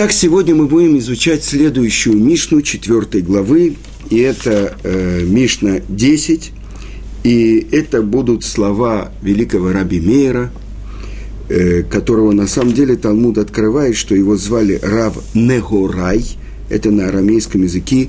[0.00, 3.74] Итак, сегодня мы будем изучать следующую Мишну четвертой главы,
[4.10, 6.52] и это э, Мишна 10,
[7.24, 10.52] и это будут слова великого раби Мейера,
[11.48, 16.24] э, которого на самом деле Талмуд открывает, что его звали Рав Негорай,
[16.70, 18.08] это на арамейском языке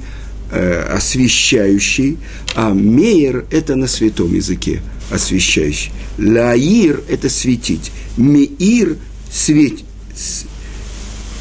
[0.52, 2.20] э, освещающий,
[2.54, 5.92] а Мейер– это на святом языке освещающий.
[6.20, 8.96] Лаир– это светить, Меир–
[9.32, 9.80] свет,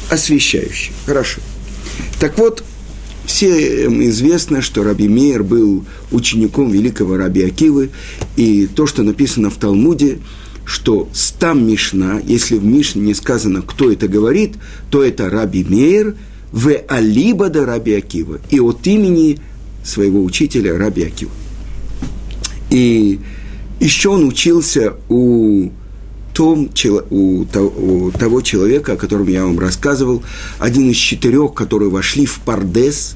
[0.09, 0.91] освещающий.
[1.05, 1.41] Хорошо.
[2.19, 2.63] Так вот,
[3.25, 7.89] всем известно, что Раби Мейер был учеником великого Раби Акивы,
[8.35, 10.19] и то, что написано в Талмуде,
[10.65, 14.55] что стам Мишна, если в Мишне не сказано, кто это говорит,
[14.89, 16.15] то это Раби Мейер,
[16.51, 19.39] в Алиба да Раби Акива, и от имени
[19.83, 21.31] своего учителя Раби Акива.
[22.69, 23.19] И
[23.79, 25.69] еще он учился у
[26.33, 26.69] том,
[27.09, 30.23] у, того человека, о котором я вам рассказывал,
[30.59, 33.15] один из четырех, которые вошли в Пардес,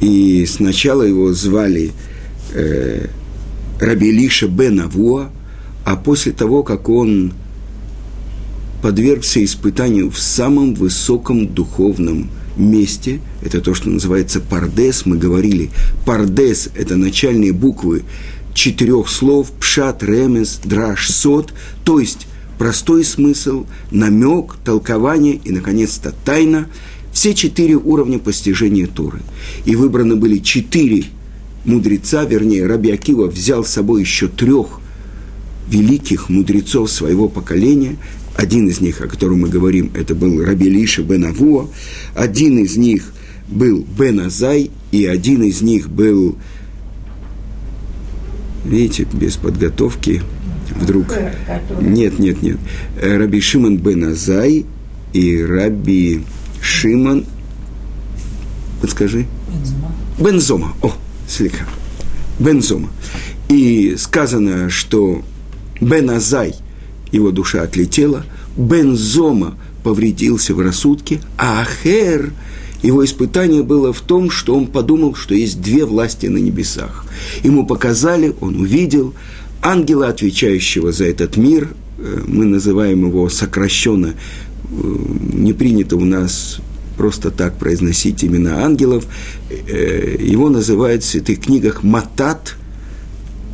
[0.00, 1.92] и сначала его звали
[2.52, 3.06] э,
[3.80, 4.82] Раби Лиша бен
[5.84, 7.32] а после того, как он
[8.82, 15.70] подвергся испытанию в самом высоком духовном месте, это то, что называется Пардес, мы говорили,
[16.04, 18.04] Пардес– это начальные буквы
[18.56, 21.52] четырех слов пшат, ремес, драш, сот,
[21.84, 22.26] то есть
[22.58, 26.66] простой смысл, намек, толкование и, наконец-то, тайна,
[27.12, 29.20] все четыре уровня постижения Торы.
[29.66, 31.04] И выбраны были четыре
[31.64, 34.80] мудреца, вернее, Раби Акива взял с собой еще трех
[35.68, 37.96] великих мудрецов своего поколения.
[38.36, 41.68] Один из них, о котором мы говорим, это был Раби Лиша бен Авуа,
[42.14, 43.12] один из них
[43.48, 46.36] был Бен Азай, и один из них был
[48.66, 50.22] Видите, без подготовки
[50.74, 51.14] вдруг...
[51.80, 52.58] Нет, нет, нет.
[53.00, 54.66] Э, Раби Шимон бен Азай
[55.12, 56.22] и Раби
[56.60, 57.24] Шимон...
[58.80, 59.26] Подскажи.
[59.48, 59.92] Бензома.
[60.18, 60.72] Бензома.
[60.82, 60.92] О,
[61.28, 61.64] слегка.
[62.40, 62.90] Бензома.
[63.48, 65.22] И сказано, что
[65.80, 66.56] Бен Азай,
[67.12, 68.24] его душа отлетела,
[68.56, 72.32] Бензома повредился в рассудке, а Ахер–
[72.82, 77.04] его испытание было в том, что он подумал, что есть две власти на небесах.
[77.42, 79.14] Ему показали, он увидел
[79.62, 84.14] ангела, отвечающего за этот мир, э, мы называем его сокращенно, э,
[85.32, 86.58] не принято у нас
[86.96, 89.06] просто так произносить имена ангелов,
[89.50, 92.56] э, его называют в святых книгах Матат,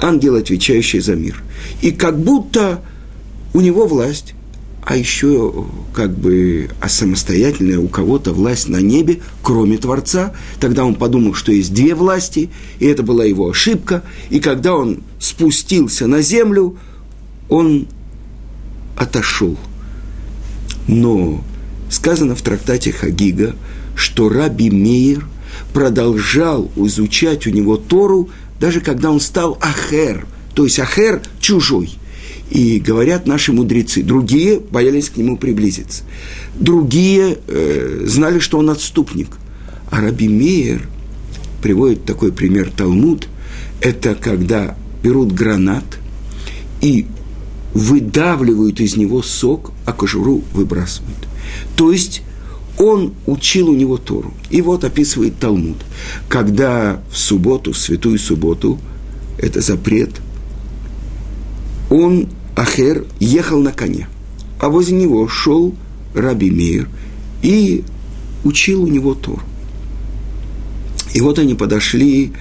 [0.01, 1.43] ангел, отвечающий за мир.
[1.81, 2.83] И как будто
[3.55, 4.35] у него власть,
[4.83, 10.33] а еще как бы а самостоятельная у кого-то власть на небе, кроме Творца.
[10.59, 12.51] Тогда он подумал, что есть две власти,
[12.81, 14.03] и это была его ошибка.
[14.29, 16.77] И когда он спустился на землю,
[17.49, 17.87] он
[18.97, 19.57] отошел.
[20.89, 21.45] Но
[21.89, 23.55] сказано в трактате Хагига,
[23.95, 25.25] что Раби Мейер
[25.73, 31.91] продолжал изучать у него Тору, даже когда он стал Ахер, то есть Ахер чужой–
[32.53, 36.03] и говорят наши мудрецы, другие боялись к нему приблизиться.
[36.55, 39.39] Другие э, знали, что он отступник.
[39.91, 40.87] А Раби Мейер
[41.63, 43.27] приводит такой пример Талмуд.
[43.81, 45.85] Это когда берут гранат
[46.83, 47.07] и
[47.73, 51.27] выдавливают из него сок, а кожуру выбрасывают.
[51.75, 52.21] То есть
[52.77, 54.35] он учил у него Тору.
[54.51, 55.79] И вот описывает Талмуд.
[56.29, 58.79] Когда в субботу, в святую субботу,
[59.39, 60.21] это запрет,
[61.89, 64.09] он Ахер ехал на коне,
[64.61, 65.75] а возле него шел
[66.15, 66.89] Раби Мир
[67.43, 67.85] и
[68.45, 69.43] учил у него Тор.
[71.15, 72.33] И вот они подошли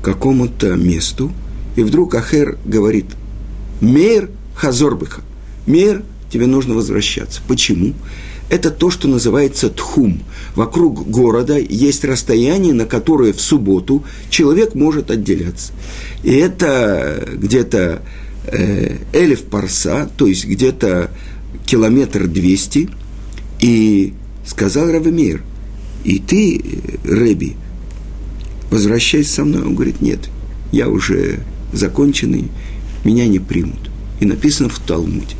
[0.00, 1.32] к какому-то месту,
[1.76, 3.06] и вдруг Ахер говорит,
[3.80, 5.22] Мейр Хазорбыха,
[5.66, 7.40] Мейр, тебе нужно возвращаться.
[7.46, 7.94] Почему?
[8.50, 10.22] Это то, что называется тхум.
[10.54, 15.72] Вокруг города есть расстояние, на которое в субботу человек может отделяться.
[16.22, 18.02] И это где-то
[18.46, 21.10] элев парса, то есть где-то
[21.66, 22.88] километр двести,
[23.60, 24.12] и
[24.46, 25.42] сказал Равемир,
[26.04, 26.62] и ты,
[27.04, 27.56] Рэби,
[28.70, 29.62] возвращайся со мной.
[29.62, 30.28] Он говорит, нет,
[30.72, 31.40] я уже
[31.72, 32.50] законченный,
[33.04, 33.90] меня не примут.
[34.20, 35.36] И написано в Талмуде.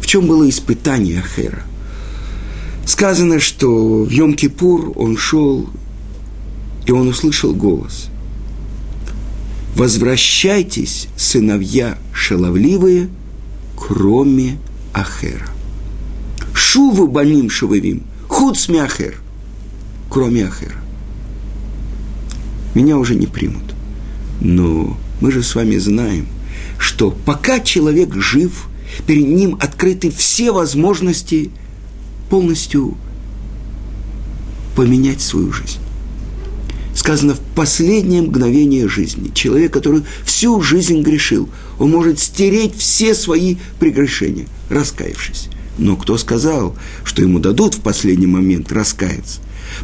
[0.00, 1.62] В чем было испытание Ахера?
[2.86, 5.68] Сказано, что в Йом-Кипур он шел,
[6.86, 8.08] и он услышал голос–
[9.76, 13.10] возвращайтесь, сыновья шаловливые,
[13.76, 14.58] кроме
[14.94, 15.48] Ахера.
[16.54, 19.20] Шуву баним шававим, худ Ахер,
[20.10, 20.80] кроме Ахера.
[22.74, 23.74] Меня уже не примут.
[24.40, 26.26] Но мы же с вами знаем,
[26.78, 28.68] что пока человек жив,
[29.06, 31.50] перед ним открыты все возможности
[32.30, 32.96] полностью
[34.74, 35.80] поменять свою жизнь.
[37.06, 39.30] Сказано в последнее мгновение жизни.
[39.32, 41.48] Человек, который всю жизнь грешил,
[41.78, 45.46] он может стереть все свои прегрешения, раскаявшись.
[45.78, 46.74] Но кто сказал,
[47.04, 49.38] что ему дадут в последний момент раскаяться?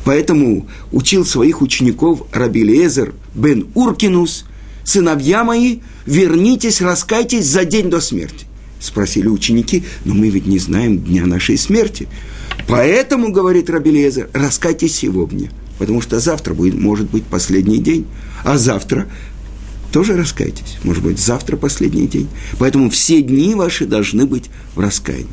[0.04, 4.44] Поэтому учил своих учеников Раби Лезер бен Уркинус,
[4.82, 8.46] сыновья мои, вернитесь, раскайтесь за день до смерти.
[8.80, 12.08] Спросили ученики, но мы ведь не знаем дня нашей смерти.
[12.66, 15.50] Поэтому, говорит Раби Лезер, раскайтесь сегодня,
[15.82, 18.06] потому что завтра будет, может быть последний день,
[18.44, 19.08] а завтра
[19.90, 20.78] тоже раскайтесь.
[20.84, 22.28] Может быть, завтра последний день.
[22.60, 24.44] Поэтому все дни ваши должны быть
[24.76, 25.26] в раскаянии.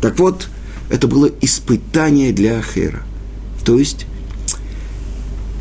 [0.00, 0.48] Так вот,
[0.90, 3.04] это было испытание для Ахера.
[3.64, 4.06] То есть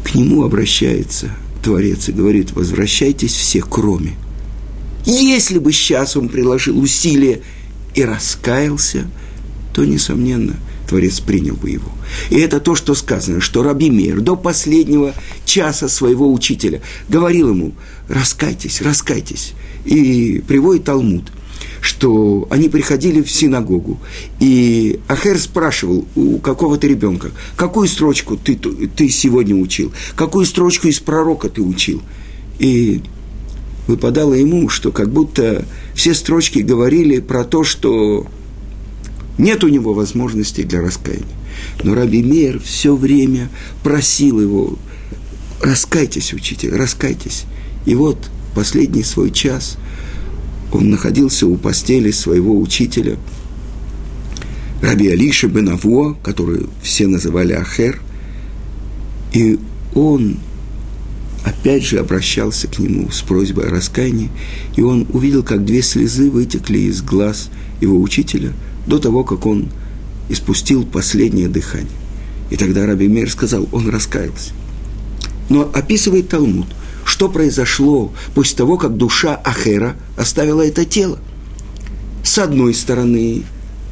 [0.04, 1.30] к нему обращается
[1.63, 4.16] Творец и говорит, возвращайтесь все, кроме.
[5.06, 7.42] Если бы сейчас он приложил усилия
[7.94, 9.06] и раскаялся,
[9.71, 10.56] то, несомненно,
[10.88, 11.92] Творец принял бы его.
[12.30, 15.14] И это то, что сказано, что Раби Мейр до последнего
[15.46, 17.74] часа своего учителя говорил ему,
[18.08, 19.54] раскайтесь, раскайтесь.
[19.86, 21.32] И приводит Талмуд–
[21.86, 24.00] что они приходили в синагогу,
[24.40, 31.00] и Ахер спрашивал у какого-то ребенка, какую строчку ты, ты сегодня учил, какую строчку из
[31.00, 32.02] пророка ты учил.
[32.58, 33.02] И
[33.88, 38.26] выпадало ему, что как будто все строчки говорили про то, что
[39.38, 41.26] нет у него возможности для раскаяния.
[41.84, 43.50] Но Раби Мейер все время
[43.84, 44.78] просил его,
[45.62, 47.46] раскайтесь, учитель, раскайтесь.
[47.86, 49.78] И вот последний свой час–
[50.76, 53.18] он находился у постели своего учителя,
[54.82, 58.02] Раби Алиша бен Аво, который все называли Ахер,
[59.34, 59.58] и
[59.94, 60.38] он
[61.44, 64.30] опять же обращался к нему с просьбой о раскаянии,
[64.76, 67.50] и он увидел, как две слезы вытекли из глаз
[67.81, 68.52] его учителя
[68.88, 69.70] до того, как он
[70.30, 71.90] испустил последнее дыхание.
[72.50, 74.52] И тогда Раби Мейр сказал, он раскаялся.
[75.50, 76.68] Но описывает Талмуд–
[77.06, 81.20] что произошло после того, как душа Ахера оставила это тело.
[82.24, 83.44] С одной стороны,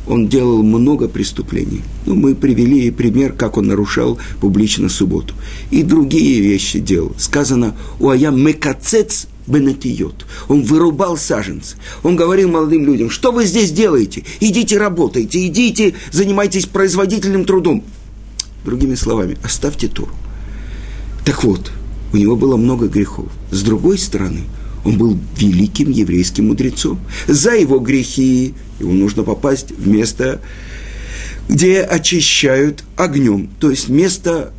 [0.07, 1.83] он делал много преступлений.
[2.05, 5.35] Ну, мы привели пример, как он нарушал публично субботу.
[5.69, 7.13] И другие вещи делал.
[7.17, 10.25] Сказано, у аям мекацец бенатиот.
[10.47, 11.75] Он вырубал саженцы.
[12.03, 14.23] Он говорил молодым людям, что вы здесь делаете?
[14.39, 17.83] Идите работайте, идите, занимайтесь производительным трудом.
[18.65, 20.11] Другими словами, оставьте Туру.
[21.25, 21.71] Так вот,
[22.13, 23.27] у него было много грехов.
[23.51, 24.41] С другой стороны,
[24.85, 26.99] он был великим еврейским мудрецом.
[27.27, 30.41] За его грехи ему нужно попасть в место,
[31.49, 34.53] где очищают огнем, то есть место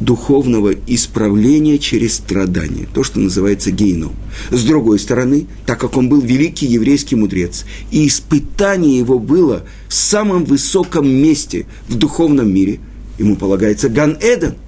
[0.00, 4.12] духовного исправления через страдания, то, что называется гейном.
[4.50, 9.94] С другой стороны, так как он был великий еврейский мудрец, и испытание его было в
[9.94, 12.80] самом высоком месте в духовном мире,
[13.18, 14.54] ему полагается Ган-Эден–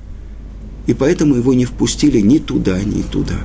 [0.87, 3.37] и поэтому его не впустили ни туда, ни туда.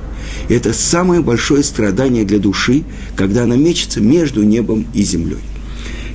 [0.48, 2.84] И это самое большое страдание для души,
[3.16, 5.38] когда она мечется между небом и землей.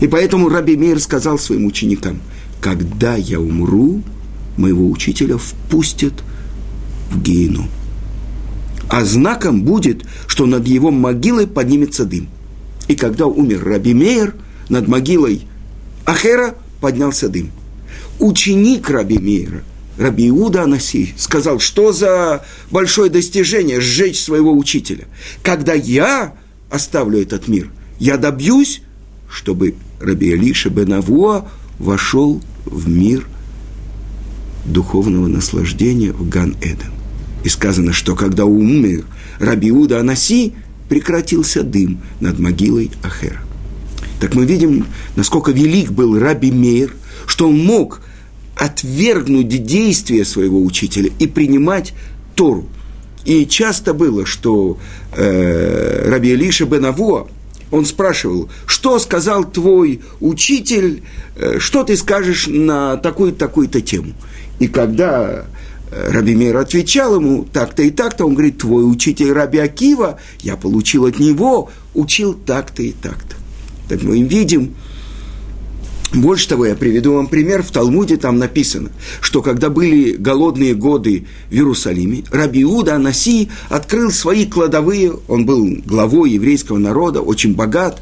[0.01, 2.19] И поэтому Раби Мейр сказал своим ученикам,
[2.59, 4.01] когда я умру,
[4.57, 6.13] моего учителя впустят
[7.09, 7.67] в Гейну.
[8.89, 12.29] А знаком будет, что над его могилой поднимется дым.
[12.87, 14.35] И когда умер Раби Мейер,
[14.69, 15.47] над могилой
[16.05, 17.51] Ахера поднялся дым.
[18.19, 19.63] Ученик Раби Мейера–
[19.97, 25.05] Раби Иуда Анаси сказал, что за большое достижение сжечь своего учителя.
[25.43, 26.33] Когда я
[26.69, 28.81] оставлю этот мир, я добьюсь,
[29.29, 33.27] чтобы Раби Алиша бен Авуа вошел в мир
[34.73, 36.91] духовного наслаждения в Ган-Эден.
[37.43, 39.05] И сказано, что когда умер
[39.39, 40.53] Раби Иуда Анаси,
[40.89, 43.39] прекратился дым над могилой Ахера.
[44.19, 46.93] Так мы видим, насколько велик был Раби Мейр,
[47.25, 48.01] что он мог–
[48.55, 51.93] отвергнуть действия своего учителя и принимать
[52.35, 52.67] Тору.
[53.25, 54.77] И часто было, что
[55.15, 57.27] э, Раби Элиша бен Аво,
[57.71, 61.03] он спрашивал, что сказал твой учитель,
[61.35, 64.13] э, что ты скажешь на такую-то, такую-то тему.
[64.59, 65.45] И когда
[65.91, 70.55] э, Раби Мейр отвечал ему так-то и так-то, он говорит, твой учитель Раби Акива, я
[70.55, 73.35] получил от него, учил так-то и так-то.
[73.89, 74.75] Так мы видим,
[76.13, 77.63] больше того, я приведу вам пример.
[77.63, 84.11] В Талмуде там написано, что когда были голодные годы в Иерусалиме, Раби Иуда Анаси открыл
[84.11, 88.01] свои кладовые, он был главой еврейского народа, очень богат,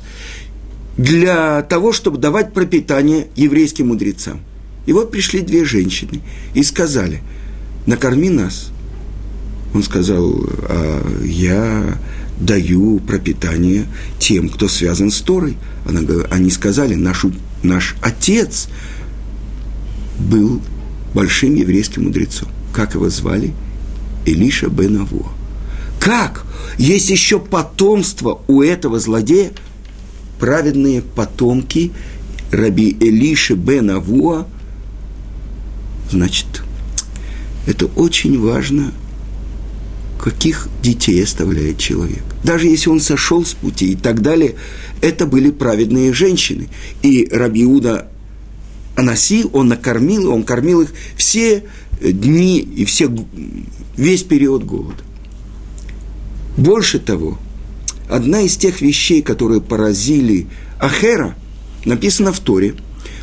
[0.97, 4.41] для того, чтобы давать пропитание еврейским мудрецам.
[4.85, 6.21] И вот пришли две женщины
[6.53, 7.21] и сказали,
[7.85, 8.71] накорми нас.
[9.73, 10.33] Он сказал,
[10.63, 11.97] а я
[12.39, 13.85] даю пропитание
[14.19, 15.57] тем, кто связан с Торой.
[15.87, 17.31] Она, они сказали, нашу
[17.63, 18.67] наш отец
[20.19, 20.61] был
[21.13, 22.49] большим еврейским мудрецом.
[22.73, 23.53] Как его звали?
[24.25, 25.31] Илиша бен Авуа.
[25.99, 26.45] Как?
[26.77, 29.51] Есть еще потомство у этого злодея,
[30.39, 31.91] праведные потомки
[32.51, 34.47] раби Элиши бен Авуа.
[36.11, 36.61] Значит,
[37.65, 38.91] это очень важно,
[40.21, 42.23] каких детей оставляет человек.
[42.43, 44.55] Даже если он сошел с пути и так далее,
[45.01, 46.67] это были праведные женщины.
[47.01, 48.09] И Раби Иуда
[48.95, 51.63] Анаси, он накормил, он кормил их все
[52.01, 53.09] дни и все,
[53.95, 55.01] весь период голода.
[56.57, 57.39] Больше того,
[58.09, 61.35] одна из тех вещей, которые поразили Ахера,
[61.85, 62.75] написано в Торе,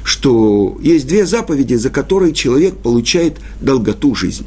[0.08, 4.46] что есть две заповеди, за которые человек получает долготу жизни.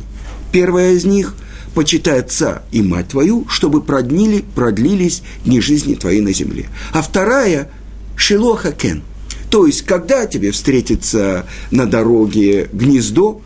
[0.52, 1.36] Первая из них–
[1.76, 6.68] почитай отца и мать твою, чтобы продлили, продлились дни жизни твоей на земле.
[6.94, 7.70] А вторая–
[8.16, 9.04] шилоха кен.
[9.52, 13.42] То есть, когда тебе встретится на дороге гнездо,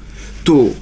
[0.45, 0.74] то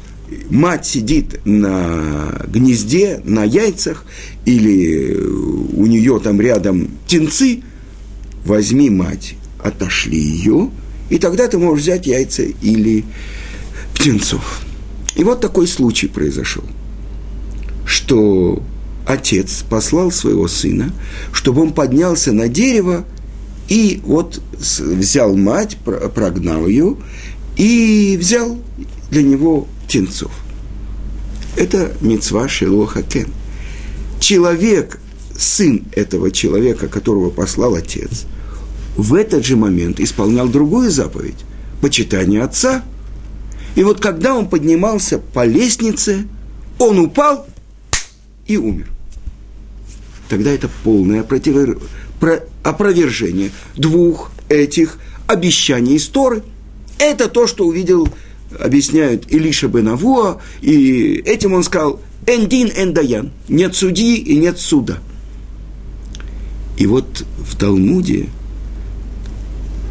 [0.51, 4.05] мать сидит на гнезде, на яйцах,
[4.45, 7.63] или у нее там рядом птенцы,
[8.45, 10.69] возьми мать, отошли ее,
[11.13, 13.05] и тогда ты можешь взять яйца или
[13.93, 14.61] птенцов.
[15.15, 16.63] И вот такой случай произошел,
[17.85, 18.63] что
[19.05, 20.91] отец послал своего сына,
[21.31, 23.05] чтобы он поднялся на дерево
[23.69, 25.77] и вот взял мать,
[26.15, 26.97] прогнал ее
[27.57, 28.57] и взял
[29.11, 30.31] для него птенцов.
[31.55, 33.27] Это мецва Шелоха Кен.
[34.19, 34.99] Человек,
[35.37, 38.25] сын этого человека, которого послал отец,
[38.95, 41.37] в этот же момент исполнял другую заповедь–
[41.81, 42.83] почитание отца.
[43.75, 46.27] И вот когда он поднимался по лестнице,
[46.77, 47.47] он упал
[48.47, 48.87] и умер.
[50.29, 51.79] Тогда это полное противор...
[52.63, 54.97] опровержение двух этих
[55.27, 56.43] обещаний истории.
[56.99, 58.07] Это то, что увидел
[58.59, 64.99] объясняют Илиша бен Авуа, и этим он сказал «Эндин эндаян»– нет судьи и нет суда.
[66.77, 68.29] И вот в Талмуде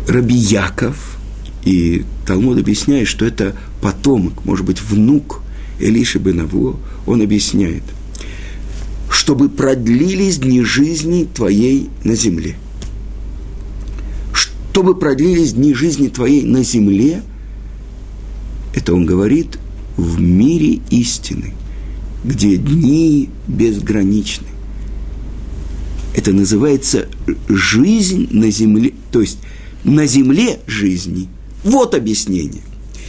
[0.08, 1.18] Раби Яков,
[1.64, 5.42] и Талмуд объясняет, что это потомок, может быть, внук
[5.78, 7.82] Илиши бен Авуа, он объясняет,
[9.10, 12.56] чтобы продлились дни жизни твоей на земле.
[14.32, 17.22] Чтобы продлились дни жизни твоей на земле–
[18.74, 19.58] это он говорит
[19.96, 21.54] в мире истины,
[22.24, 24.46] где дни безграничны.
[26.14, 27.08] Это называется
[27.48, 29.38] жизнь на земле, то есть
[29.84, 31.28] на земле жизни.
[31.64, 32.62] Вот объяснение.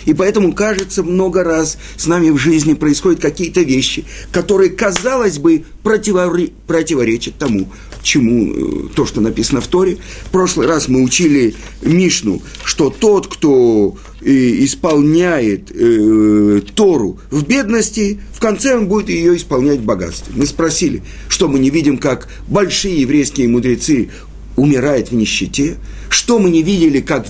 [0.05, 5.63] И поэтому, кажется, много раз с нами в жизни происходят какие-то вещи, которые, казалось бы,
[5.81, 7.69] противоречат тому,
[8.01, 9.97] чему э, то, что написано в Торе.
[10.25, 18.19] В прошлый раз мы учили Мишну, что тот, кто э, исполняет э, Тору в бедности,
[18.33, 20.33] в конце он будет ее исполнять в богатстве.
[20.35, 24.09] Мы спросили, что мы не видим, как большие еврейские мудрецы
[24.55, 25.77] умирают в нищете,
[26.13, 27.25] что мы не видели, как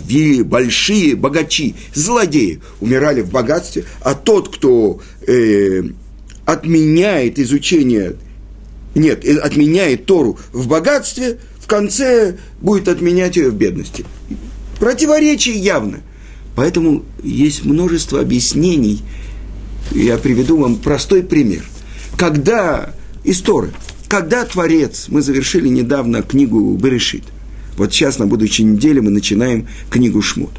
[0.45, 5.83] большие богачи, злодеи умирали в богатстве, а тот, кто э,
[6.45, 8.15] отменяет изучение,
[8.93, 14.05] нет, э, отменяет Тору в богатстве, в конце будет отменять ее в бедности.
[14.79, 16.01] Противоречие явно.
[16.55, 19.01] Поэтому есть множество объяснений.
[19.91, 21.63] Я приведу вам простой пример.
[22.17, 23.71] Когда история,
[24.09, 27.23] когда Творец, мы завершили недавно книгу Берешит,
[27.77, 30.53] вот сейчас на будущей неделе мы начинаем книгу Шмот.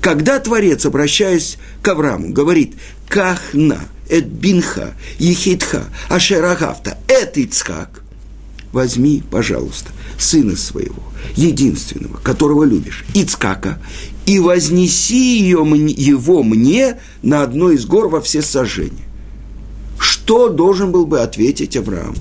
[0.00, 2.74] Когда Творец, обращаясь к Аврааму, говорит
[3.08, 8.02] «Кахна, эт бинха, ехидха, ашерагавта, эт Ицхак»,
[8.72, 11.02] возьми, пожалуйста, сына своего,
[11.34, 13.80] единственного, которого любишь, Ицкака,
[14.26, 19.04] и вознеси ее, его мне на одной из гор во все сожжения.
[19.98, 22.14] Что должен был бы ответить Авраам?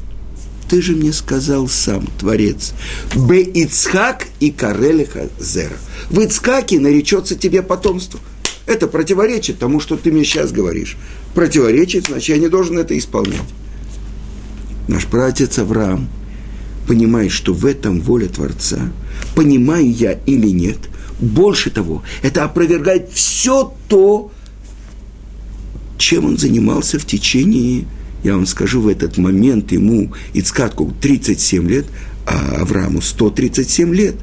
[0.70, 2.74] Ты же мне сказал сам, Творец.
[3.16, 5.78] Бе Ицхак и Карелиха Зера.
[6.10, 8.20] В Ицхаке наречется тебе потомство.
[8.66, 10.98] Это противоречит тому, что ты мне сейчас говоришь.
[11.36, 13.42] Противоречит, значит, я не должен это исполнять.
[14.88, 16.10] Наш братец Авраам
[16.88, 18.80] понимает, что в этом воля Творца,
[19.36, 20.78] понимаю я или нет,
[21.20, 24.32] больше того, это опровергает все то,
[25.98, 27.86] чем он занимался в течение
[28.26, 31.86] я вам скажу, в этот момент ему Ицкатку 37 лет,
[32.26, 34.16] а Аврааму 137 лет.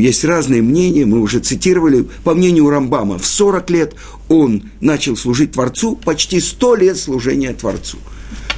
[0.00, 3.94] Есть разные мнения, мы уже цитировали, по мнению Рамбама, в 40 лет
[4.28, 7.98] он начал служить Творцу, почти 100 лет служения Творцу.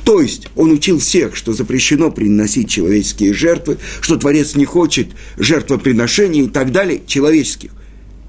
[0.04, 6.42] То есть он учил всех, что запрещено приносить человеческие жертвы, что Творец не хочет жертвоприношений
[6.42, 7.70] и так далее, человеческих.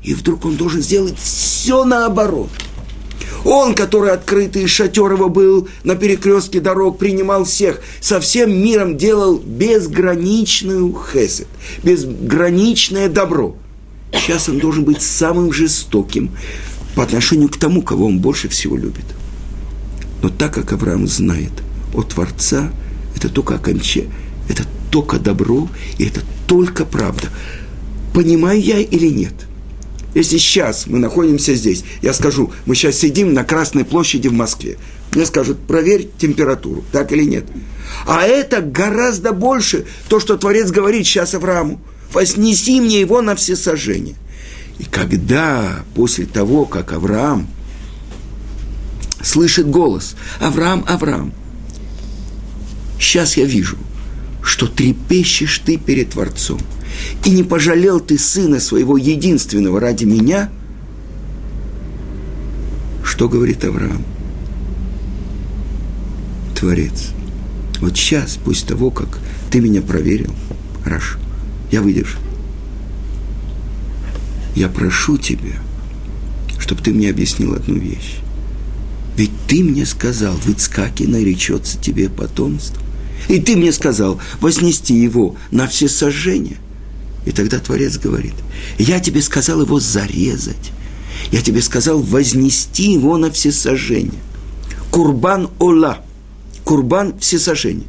[0.03, 2.49] И вдруг он должен сделать все наоборот–
[3.45, 9.37] Он, который открытый шатер его был на перекрестке дорог, принимал всех, со всем миром делал
[9.37, 11.47] безграничную хесед,
[11.83, 13.55] безграничное добро.
[14.13, 16.31] Сейчас он должен быть самым жестоким
[16.95, 19.05] по отношению к тому, кого он больше всего любит.
[20.21, 21.51] Но так как Авраам знает
[21.93, 22.71] о Творца,
[23.15, 24.11] это только окончание,
[24.49, 25.67] это только добро,
[25.97, 27.27] и это только правда.
[28.13, 29.33] Понимаю я или нет?
[30.17, 34.79] Если сейчас мы находимся здесь, я скажу, мы сейчас сидим на Красной площади в Москве,
[35.13, 37.45] мне скажут, проверь температуру, так или нет.
[38.07, 41.79] А это гораздо больше то, что Творец говорит сейчас Аврааму.
[42.11, 44.15] Вознеси мне его на все сожжения.
[44.79, 47.47] И когда после того, как Авраам
[49.21, 51.31] слышит голос, Авраам, Авраам,
[52.99, 53.77] сейчас я вижу,
[54.41, 56.59] что трепещешь ты перед Творцом,
[57.25, 60.49] и не пожалел ты сына своего единственного ради меня,
[63.03, 64.03] что говорит Авраам?
[66.55, 67.09] Творец.
[67.79, 69.19] Вот сейчас, после того, как
[69.51, 70.33] ты меня проверил,
[70.83, 71.17] хорошо,
[71.71, 72.17] я выдержу.
[74.55, 75.55] Я прошу тебя,
[76.57, 78.17] чтобы ты мне объяснил одну вещь.
[79.15, 82.81] Ведь ты мне сказал, в Ицкаке наречется тебе потомство.
[83.29, 86.57] И ты мне сказал вознести его на все сожжения.
[87.27, 88.35] И тогда Творец говорит,
[88.77, 90.71] я тебе сказал его зарезать.
[91.29, 94.21] Я тебе сказал вознести его на все сожжения.
[94.91, 96.05] Курбан Ола.
[96.63, 97.83] Курбан все сожжения.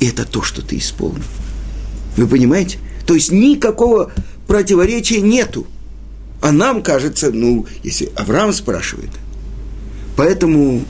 [0.00, 1.22] И это то, что ты исполнил.
[2.16, 2.78] Вы понимаете?
[3.06, 4.10] То есть никакого
[4.48, 5.68] противоречия нету.
[6.42, 9.10] А нам кажется, ну, если Авраам спрашивает.
[10.16, 10.84] Поэтому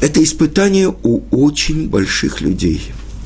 [0.00, 2.82] это испытание у очень больших людей.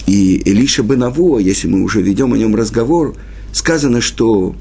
[0.06, 3.16] И Элиша Бенаво, если мы уже ведем о нем разговор,
[3.56, 4.54] сказано, что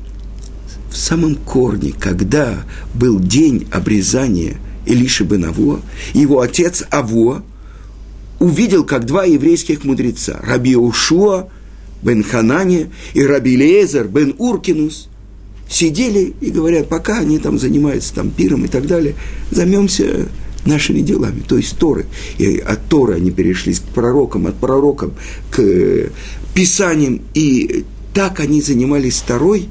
[0.89, 5.81] в самом корне, когда был день обрезания Элиши Бенаво,
[6.13, 7.43] его отец Аво
[8.39, 11.49] увидел, как два еврейских мудреца, Раби Ушуа
[12.01, 15.09] бен Ханане и Раби Лезер бен Уркинус,
[15.69, 19.15] сидели и говорят, пока они там занимаются там пиром и так далее,
[19.51, 20.27] займемся
[20.65, 22.05] нашими делами, то есть Торы.
[22.37, 25.13] И от Торы они перешли к пророкам, от пророкам
[25.51, 25.61] к
[26.53, 27.83] писаниям, и
[28.15, 29.67] так они занимались второй,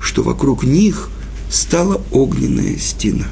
[0.00, 1.10] что вокруг них
[1.48, 3.26] стала огненная стена.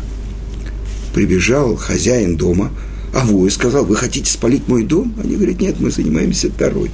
[1.12, 2.70] Прибежал хозяин дома,
[3.12, 5.14] Аву, и сказал, вы хотите спалить мой дом?
[5.22, 6.92] Они говорят, нет, мы занимаемся второй.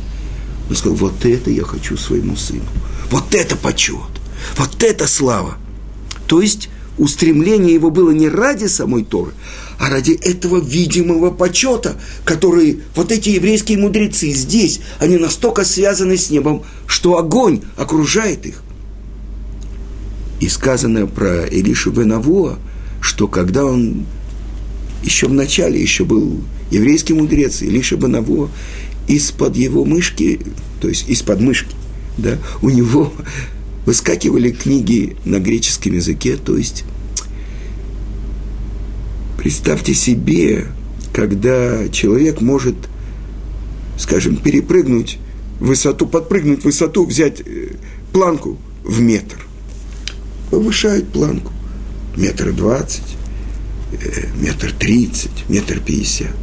[0.70, 2.64] Он сказал, вот это я хочу своему сыну.
[3.10, 3.98] Вот это почет,
[4.56, 5.58] вот это слава.
[6.26, 9.32] То есть устремление его было не ради самой Торы,
[9.82, 16.30] а ради этого видимого почета, который вот эти еврейские мудрецы здесь, они настолько связаны с
[16.30, 18.62] небом, что огонь окружает их.
[20.38, 22.60] И сказано про Илишу Бенавуа,
[23.00, 24.06] что когда он
[25.02, 28.50] еще в начале, еще был еврейский мудрец Илиша Бенавуа,
[29.08, 30.38] из-под его мышки,
[30.80, 31.74] то есть из-под мышки,
[32.18, 33.12] да, у него
[33.84, 36.84] выскакивали книги на греческом языке, то есть
[39.42, 40.66] представьте себе,
[41.12, 42.76] когда человек может,
[43.98, 45.18] скажем, перепрыгнуть
[45.58, 47.74] высоту, подпрыгнуть высоту, взять э,
[48.12, 49.36] планку в метр.
[50.50, 51.52] Повышает планку.
[52.16, 53.16] Метр двадцать,
[53.92, 56.36] э, метр тридцать, метр пятьдесят.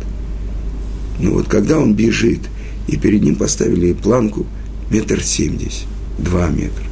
[1.20, 2.42] Ну вот когда он бежит,
[2.90, 4.46] и перед ним поставили планку
[4.90, 6.84] метр семьдесят, два метра,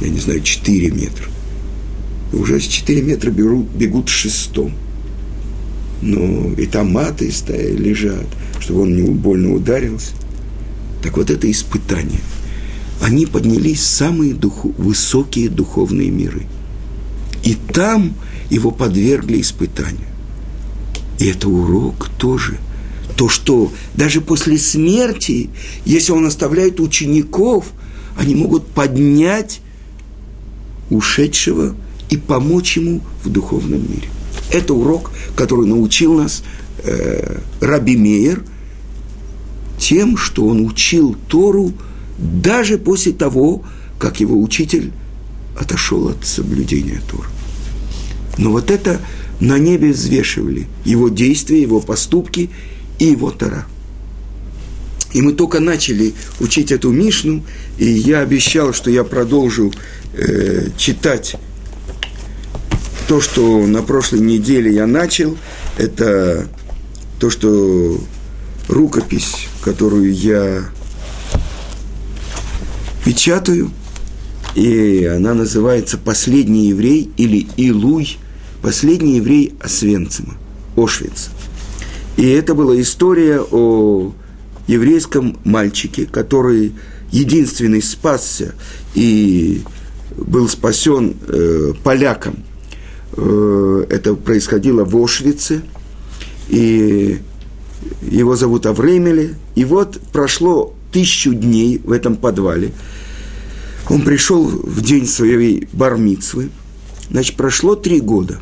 [0.00, 1.24] я не знаю, четыре метра.
[2.34, 4.74] И уже с четыре метра берут, бегут шестом.
[6.00, 8.26] Ну, и там маты стоят, лежат,
[8.60, 10.12] чтобы он не больно ударился.
[11.02, 12.20] Так вот это испытание.
[13.00, 16.46] Они поднялись в самые духу, высокие духовные миры.
[17.44, 18.14] И там
[18.50, 20.08] его подвергли испытанию.
[21.18, 22.58] И это урок тоже–
[23.18, 25.50] то, что даже после смерти,
[25.84, 27.66] если он оставляет учеников,
[28.16, 29.60] они могут поднять
[30.88, 31.74] ушедшего
[32.10, 34.08] и помочь ему в духовном мире.
[34.50, 36.42] Это урок, который научил нас
[36.84, 38.42] э, Раби Мейер
[39.78, 41.72] тем, что он учил Тору
[42.18, 43.62] даже после того,
[43.98, 44.92] как его учитель
[45.58, 47.28] отошел от соблюдения Тора.
[48.38, 49.00] Но вот это
[49.40, 52.50] на небе взвешивали его действия, его поступки–
[52.98, 53.66] и его Тора.
[55.12, 57.42] И мы только начали учить эту Мишну,
[57.78, 59.72] и я обещал, что я продолжу
[60.12, 61.36] э, читать
[63.08, 65.36] то, что на прошлой неделе я начал.
[65.78, 66.46] Это
[67.18, 67.98] то, что
[68.68, 70.64] рукопись, которую я
[73.04, 73.70] печатаю,
[74.54, 78.18] и она называется «Последний еврей» или «Илуй
[78.60, 80.34] последний еврей Освенцима,
[80.76, 81.30] Ошвица.
[82.16, 84.12] И это была история о
[84.66, 86.74] еврейском мальчике, который
[87.10, 88.54] единственный спасся
[88.94, 89.62] и
[90.14, 92.44] был спасен э, полякам.
[93.20, 95.62] Э, это происходило в Ошвице,
[96.48, 97.20] и
[98.02, 99.34] его зовут Авремеле.
[99.56, 102.72] И вот прошло тысячу дней в этом подвале.
[103.88, 106.50] Он пришел в день своей бармицвы.
[107.10, 108.38] Значит, прошло три года.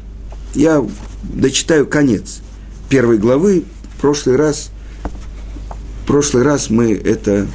[0.55, 0.85] Я
[1.23, 2.41] дочитаю конец
[2.91, 3.65] первой главы.
[3.97, 4.71] В прошлый раз,
[6.03, 7.47] в прошлый раз мы это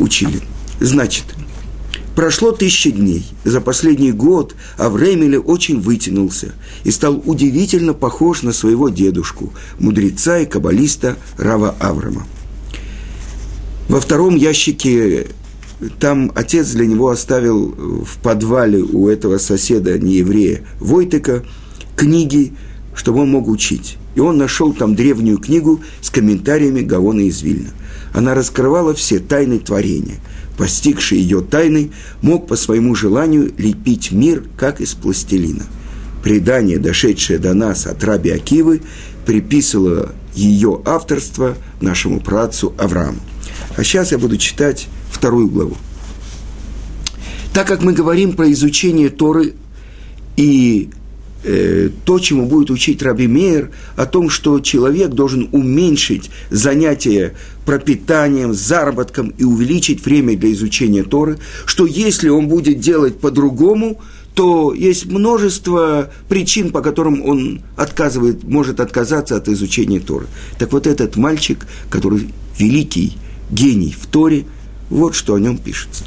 [0.00, 0.40] учили.
[0.80, 1.26] Значит,
[2.14, 3.24] прошло тысячи дней.
[3.44, 10.46] За последний год Авремеле очень вытянулся и стал удивительно похож на своего дедушку, мудреца и
[10.46, 12.26] каббалиста Рава Аврама.
[13.88, 15.26] Во втором ящике
[15.98, 21.42] там отец для него оставил в подвале у этого соседа, не еврея, Войтека,
[21.96, 22.52] книги,
[22.94, 23.96] чтобы он мог учить.
[24.14, 27.70] И он нашел там древнюю книгу с комментариями Гаона из Вильна.
[28.12, 30.16] Она раскрывала все тайны творения.
[30.60, 35.64] Постигший ее тайны мог по своему желанию лепить мир, как из пластилина.
[36.22, 38.82] Предание, дошедшее до нас от Раби Акивы,
[39.24, 43.20] приписывало ее авторство нашему працу Аврааму.
[43.78, 45.78] А сейчас я буду читать вторую главу.
[47.54, 49.54] Так как мы говорим про изучение Торы
[50.36, 50.90] и
[51.42, 59.28] то, чему будет учить Раби Мейер, о том, что человек должен уменьшить занятия пропитанием, заработком
[59.38, 64.00] и увеличить время для изучения Торы, что если он будет делать по-другому,
[64.34, 70.26] то есть множество причин, по которым он отказывает, может отказаться от изучения Торы.
[70.58, 73.16] Так вот этот мальчик, который великий
[73.50, 74.44] гений в Торе,
[74.88, 76.04] вот что о нем пишется.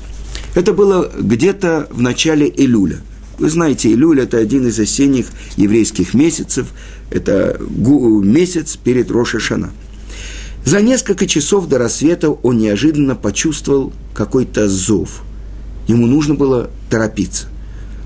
[0.55, 3.01] Это было где-то в начале Илюля–
[3.39, 6.67] вы знаете, Илюль– это один из осенних еврейских месяцев,
[7.09, 9.71] это месяц перед Рошашана.
[10.65, 15.23] За несколько часов до рассвета он неожиданно почувствовал какой-то зов.
[15.87, 17.47] Ему нужно было торопиться.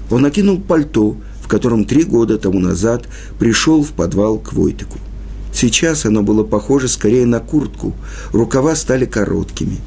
[0.09, 4.97] Он накинул пальто, в котором три года тому назад пришел в подвал к Войтеку.
[5.53, 7.93] Сейчас оно было похоже скорее на куртку,
[8.31, 9.77] рукава стали короткими.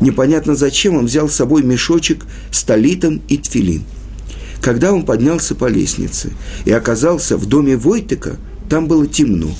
[0.00, 3.84] Непонятно зачем он взял с собой мешочек с талитом и тфилин–
[4.62, 6.32] когда он поднялся по лестнице
[6.64, 8.36] и оказался в доме Войтека,
[8.70, 9.50] там было темно.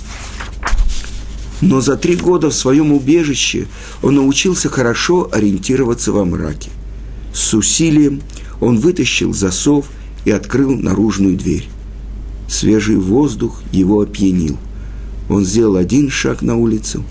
[1.60, 3.66] Но за три года в своем убежище
[4.00, 6.70] он научился хорошо ориентироваться во мраке.
[7.34, 8.22] С усилием
[8.60, 9.90] он вытащил засов
[10.24, 11.68] и открыл наружную дверь.
[12.48, 14.56] Свежий воздух его опьянил.
[15.28, 17.02] Он сделал один шаг на улицу,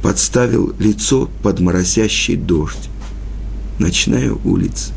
[0.00, 2.88] подставил лицо под моросящий дождь.
[3.80, 4.92] Ночная улица,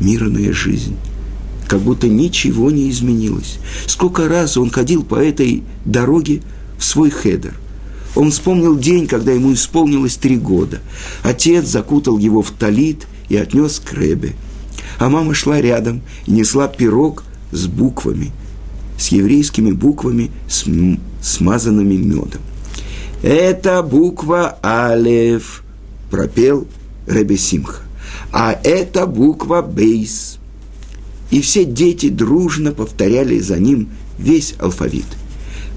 [0.00, 0.96] мирная жизнь
[1.68, 3.58] как будто ничего не изменилось.
[3.86, 6.42] Сколько раз он ходил по этой дороге
[6.78, 7.54] в свой хедер.
[8.14, 10.80] Он вспомнил день, когда ему исполнилось три года.
[11.22, 14.34] Отец закутал его в талит и отнес к Ребе.
[14.98, 18.30] А мама шла рядом и несла пирог с буквами,
[18.98, 20.30] с еврейскими буквами,
[21.20, 22.40] смазанными медом.
[23.22, 25.64] «Это буква Алев»,–
[26.10, 26.68] пропел
[27.06, 27.82] Ребе Симха.
[28.32, 30.38] «А это буква Бейс»
[31.30, 35.06] и все дети дружно повторяли за ним весь алфавит.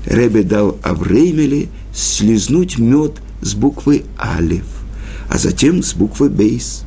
[0.06, 4.66] Ребе дал Авреймеле слезнуть мед с буквы Алев,
[5.30, 6.84] а затем с буквы Бейс.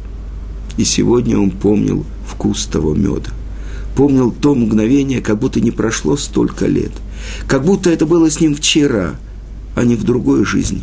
[0.76, 3.30] И сегодня он помнил вкус того меда.
[3.96, 6.92] Помнил то мгновение, как будто не прошло столько лет.
[7.46, 9.16] Как будто это было с ним вчера,
[9.74, 10.82] а не в другой жизни.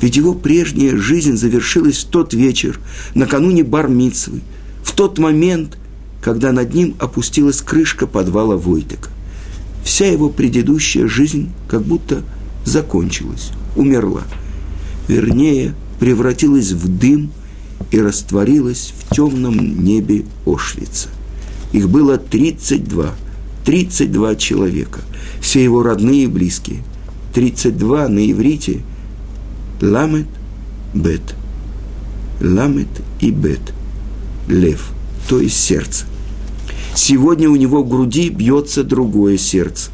[0.00, 2.80] Ведь его прежняя жизнь завершилась в тот вечер,
[3.14, 4.40] накануне Бармицвы,
[4.82, 5.78] в тот момент,
[6.22, 9.10] когда над ним опустилась крышка подвала Войтека.
[9.84, 12.22] Вся его предыдущая жизнь как будто
[12.64, 14.22] закончилась, умерла.
[15.08, 17.32] Вернее, превратилась в дым
[17.90, 21.08] и растворилась в темном небе Ошвица.
[21.72, 23.10] Их было 32,
[23.64, 25.00] 32 человека,
[25.40, 26.84] все его родные и близкие.
[27.34, 28.82] 32 на иврите
[29.80, 30.28] Ламет,
[30.94, 31.34] Бет.
[32.40, 32.88] Ламет
[33.20, 33.72] и Бет.
[34.46, 34.90] Лев,
[35.28, 36.04] то есть сердце.
[36.94, 39.90] Сегодня у него в груди бьется другое сердце.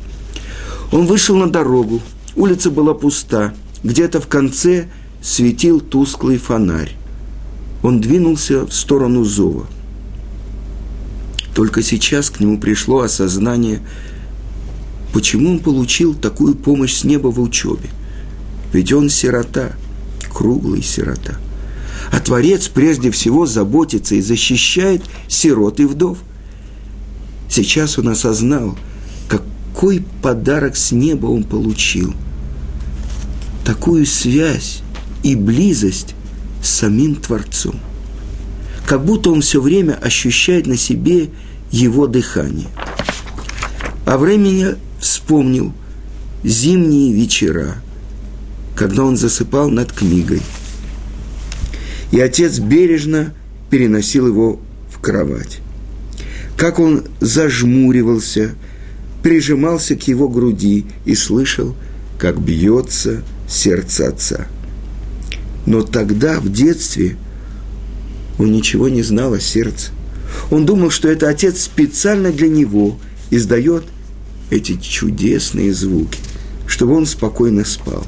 [0.90, 2.00] Он вышел на дорогу.
[2.34, 3.54] Улица была пуста.
[3.84, 4.88] Где-то в конце
[5.22, 6.96] светил тусклый фонарь.
[7.82, 9.66] Он двинулся в сторону зова.
[11.54, 13.80] Только сейчас к нему пришло осознание,
[15.12, 17.90] почему он получил такую помощь с неба в учебе.
[18.72, 19.72] Ведь он сирота,
[20.32, 21.36] круглый сирота.
[22.12, 26.18] А Творец прежде всего заботится и защищает сирот и вдов.
[27.48, 28.76] Сейчас он осознал,
[29.28, 32.14] какой подарок с неба он получил.
[33.64, 34.82] Такую связь
[35.22, 36.14] и близость
[36.62, 37.80] с самим Творцом.
[38.86, 41.30] Как будто он все время ощущает на себе
[41.70, 42.68] его дыхание.
[44.06, 45.72] А времени вспомнил
[46.42, 47.76] зимние вечера,
[48.74, 50.40] когда он засыпал над книгой.
[52.10, 53.34] И отец бережно
[53.70, 55.60] переносил его в кровать.
[56.58, 58.56] Как он зажмуривался,
[59.22, 61.76] прижимался к его груди и слышал,
[62.18, 64.48] как бьется сердце отца.
[65.66, 67.16] Но тогда, в детстве,
[68.40, 69.92] он ничего не знал о сердце.
[70.50, 72.98] Он думал, что это отец специально для него
[73.30, 73.84] издает
[74.50, 76.18] эти чудесные звуки,
[76.66, 78.04] чтобы он спокойно спал.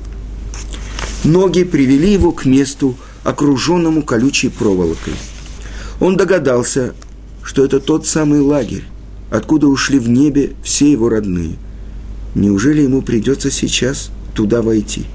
[1.22, 5.14] Ноги привели его к месту, окруженному колючей проволокой.
[6.00, 6.94] Он догадался,
[7.50, 8.84] что это тот самый лагерь,
[9.28, 11.56] откуда ушли в небе все его родные.
[12.36, 15.06] Неужели ему придется сейчас туда войти?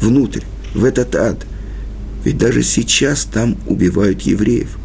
[0.00, 0.42] Внутрь,
[0.76, 1.44] в этот ад.
[2.24, 4.78] Ведь даже сейчас там убивают евреев.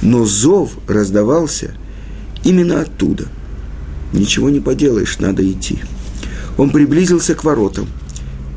[0.00, 1.74] Но зов раздавался
[2.42, 3.26] именно оттуда.
[4.14, 5.80] Ничего не поделаешь, надо идти.
[6.56, 7.86] Он приблизился к воротам.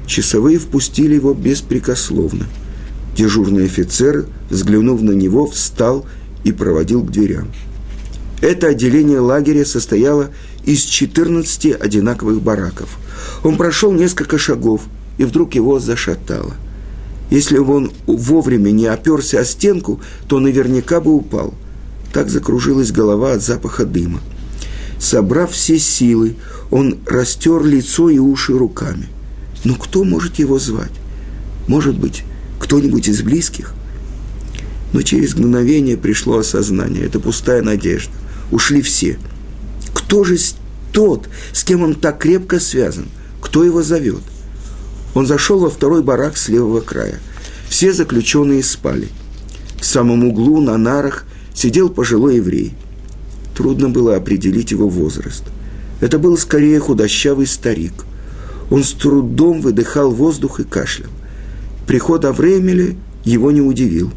[0.08, 2.46] Часовые впустили его беспрекословно.
[3.18, 6.08] Дежурный офицер, взглянув на него, встал и
[6.52, 7.52] проводил к дверям.
[8.42, 10.30] Это отделение лагеря состояло
[10.66, 12.98] из 14 одинаковых бараков.
[13.44, 14.82] Он прошел несколько шагов,
[15.18, 16.54] и вдруг его зашатало.
[17.30, 21.54] Если бы он вовремя не оперся о стенку, то наверняка бы упал.
[22.12, 24.20] Так закружилась голова от запаха дыма.
[25.00, 26.36] Собрав все силы,
[26.70, 29.08] он растер лицо и уши руками.
[29.64, 30.92] Но кто может его звать?
[31.68, 32.24] Может быть,
[32.60, 33.74] кто-нибудь из близких?
[34.94, 37.06] Но через мгновение пришло осознание.
[37.06, 38.14] Это пустая надежда
[38.52, 39.18] ушли все.
[39.94, 40.38] Кто же
[40.92, 43.08] тот, с кем он так крепко связан?
[43.42, 44.22] Кто его зовет?
[45.16, 47.20] Он зашел во второй барак с левого края.
[47.68, 49.10] Все заключенные спали.
[49.80, 52.74] В самом углу на нарах сидел пожилой еврей.
[53.56, 55.44] Трудно было определить его возраст.
[56.00, 58.06] Это был скорее худощавый старик.
[58.72, 61.10] Он с трудом выдыхал воздух и кашлял.
[61.86, 64.12] Приход Авремеля его не удивил.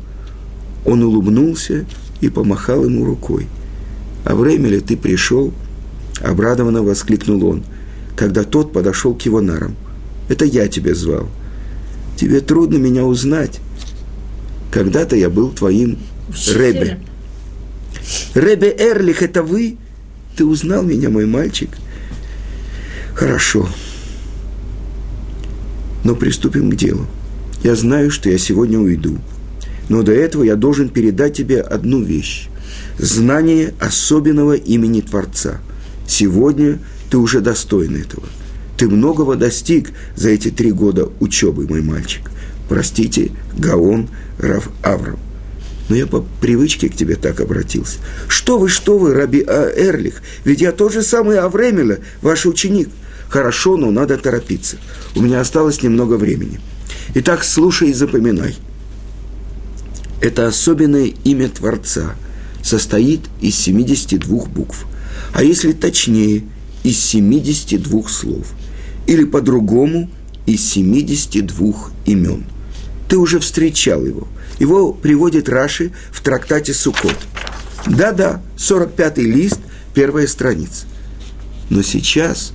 [0.86, 1.84] Он улыбнулся
[2.20, 3.46] и помахал ему рукой.
[4.24, 5.52] А время ли ты пришел?»
[6.22, 7.62] Обрадованно воскликнул он,
[8.16, 9.76] когда тот подошел к его нарам.
[10.28, 11.28] «Это я тебя звал.
[12.16, 13.60] Тебе трудно меня узнать.
[14.72, 15.98] Когда-то я был твоим
[16.46, 16.98] Ребе.
[18.34, 19.76] Ребе Эрлих, это вы?
[20.36, 21.70] Ты узнал меня, мой мальчик?
[23.14, 23.68] Хорошо.
[26.04, 27.06] Но приступим к делу.
[27.62, 29.18] Я знаю, что я сегодня уйду.
[29.88, 32.48] Но до этого я должен передать тебе одну вещь
[32.98, 35.60] знание особенного имени Творца.
[36.06, 36.78] Сегодня
[37.10, 38.26] ты уже достоин этого.
[38.76, 42.30] Ты многого достиг за эти три года учебы, мой мальчик.
[42.68, 45.18] Простите, Гаон Рав Аврам.
[45.88, 47.98] Но я по привычке к тебе так обратился.
[48.26, 50.20] Что вы, что вы, Раби а Эрлих?
[50.44, 52.88] Ведь я тот же самый Авремеля, ваш ученик.
[53.28, 54.78] Хорошо, но надо торопиться.
[55.14, 56.60] У меня осталось немного времени.
[57.14, 58.56] Итак, слушай и запоминай.
[60.20, 62.14] Это особенное имя Творца–
[62.66, 64.86] состоит из 72 букв,
[65.32, 66.42] а если точнее,
[66.82, 68.52] из 72 слов,
[69.06, 70.10] или по-другому,
[70.46, 71.74] из 72
[72.06, 72.44] имен.
[73.08, 74.26] Ты уже встречал его.
[74.58, 77.16] Его приводит Раши в трактате Сукот.
[77.86, 79.60] Да-да, 45-й лист,
[79.94, 80.86] первая страница.
[81.70, 82.52] Но сейчас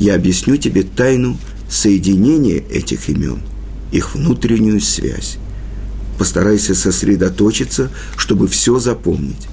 [0.00, 1.38] я объясню тебе тайну
[1.70, 3.40] соединения этих имен,
[3.92, 5.38] их внутреннюю связь.
[6.18, 9.48] Постарайся сосредоточиться, чтобы все запомнить.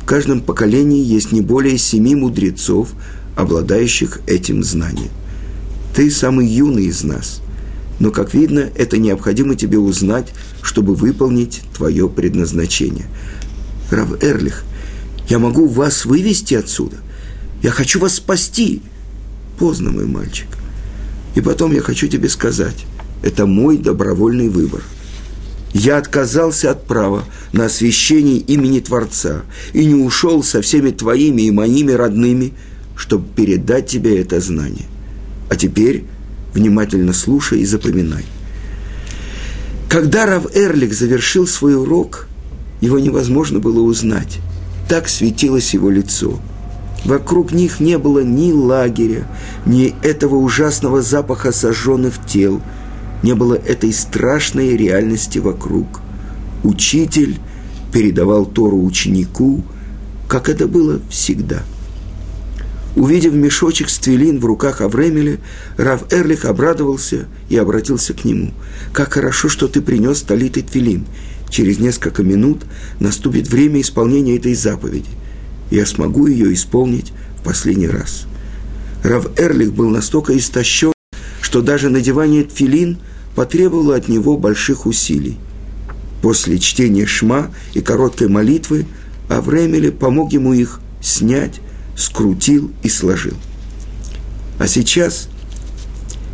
[0.00, 2.90] В каждом поколении есть не более семи мудрецов,
[3.36, 5.10] обладающих этим знанием.
[5.94, 7.42] Ты самый юный из нас,
[8.00, 13.06] но, как видно, это необходимо тебе узнать, чтобы выполнить твое предназначение.
[13.90, 14.64] Рав Эрлих,
[15.28, 16.96] я могу вас вывести отсюда.
[17.62, 18.82] Я хочу вас спасти.
[19.58, 20.48] Поздно, мой мальчик.
[21.34, 22.86] И потом я хочу тебе сказать,
[23.22, 24.82] это мой добровольный выбор–
[25.72, 31.50] я отказался от права на освящение имени Творца и не ушел со всеми твоими и
[31.50, 32.52] моими родными,
[32.94, 34.84] чтобы передать тебе это знание.
[35.48, 36.04] А теперь
[36.52, 38.24] внимательно слушай и запоминай.
[39.88, 42.28] Когда Рав Эрлик завершил свой урок,
[42.80, 44.40] его невозможно было узнать.
[44.88, 46.38] Так светилось его лицо.
[47.04, 49.26] Вокруг них не было ни лагеря,
[49.64, 52.60] ни этого ужасного запаха сожженных тел–
[53.22, 56.00] не было этой страшной реальности вокруг.
[56.64, 57.38] Учитель
[57.92, 59.64] передавал Тору ученику,
[60.28, 61.62] как это было всегда.
[62.94, 65.38] Увидев мешочек с твилин в руках Авремеля,
[65.78, 68.52] Рав Эрлих обрадовался и обратился к нему.
[68.92, 71.06] «Как хорошо, что ты принес талит и твилин.
[71.48, 72.62] Через несколько минут
[73.00, 75.08] наступит время исполнения этой заповеди.
[75.70, 78.26] Я смогу ее исполнить в последний раз».
[79.02, 80.92] Рав Эрлих был настолько истощен,
[81.40, 82.98] что даже надевание тфилин
[83.34, 85.38] потребовало от него больших усилий.
[86.20, 88.86] После чтения шма и короткой молитвы
[89.28, 91.60] Авремеле помог ему их снять,
[91.96, 93.34] скрутил и сложил.
[94.58, 95.28] А сейчас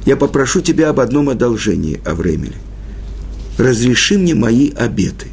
[0.05, 2.57] я попрошу тебя об одном одолжении, Авремеле.
[3.57, 5.29] Разреши мне мои обеты.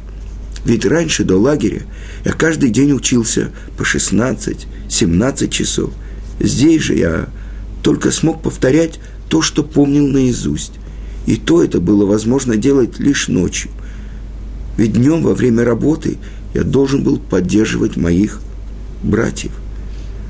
[0.64, 1.82] Ведь раньше, до лагеря,
[2.24, 5.90] я каждый день учился по 16-17 часов.
[6.40, 7.28] Здесь же я
[7.82, 8.98] только смог повторять
[9.28, 10.72] то, что помнил наизусть.
[11.26, 13.70] И то это было возможно делать лишь ночью.
[14.76, 16.18] Ведь днем во время работы
[16.54, 18.40] я должен был поддерживать моих
[19.02, 19.52] братьев.